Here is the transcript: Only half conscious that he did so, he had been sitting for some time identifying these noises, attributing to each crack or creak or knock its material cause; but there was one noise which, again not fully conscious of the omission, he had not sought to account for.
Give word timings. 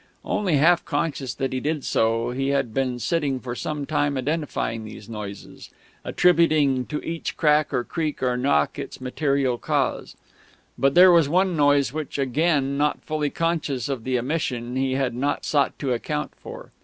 Only 0.25 0.55
half 0.57 0.83
conscious 0.83 1.35
that 1.35 1.53
he 1.53 1.59
did 1.59 1.85
so, 1.85 2.31
he 2.31 2.47
had 2.47 2.73
been 2.73 2.97
sitting 2.97 3.39
for 3.39 3.53
some 3.53 3.85
time 3.85 4.17
identifying 4.17 4.83
these 4.83 5.07
noises, 5.07 5.69
attributing 6.03 6.87
to 6.87 6.99
each 7.03 7.37
crack 7.37 7.71
or 7.71 7.83
creak 7.83 8.23
or 8.23 8.35
knock 8.35 8.79
its 8.79 8.99
material 8.99 9.59
cause; 9.59 10.17
but 10.75 10.95
there 10.95 11.11
was 11.11 11.29
one 11.29 11.55
noise 11.55 11.93
which, 11.93 12.17
again 12.17 12.79
not 12.79 13.03
fully 13.03 13.29
conscious 13.29 13.89
of 13.89 14.03
the 14.03 14.17
omission, 14.17 14.75
he 14.75 14.93
had 14.93 15.13
not 15.13 15.45
sought 15.45 15.77
to 15.77 15.93
account 15.93 16.31
for. 16.35 16.71